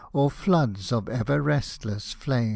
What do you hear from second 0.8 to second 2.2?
of ever restless